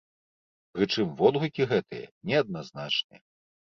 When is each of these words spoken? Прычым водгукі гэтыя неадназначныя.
Прычым 0.77 1.07
водгукі 1.21 1.63
гэтыя 1.75 2.11
неадназначныя. 2.31 3.21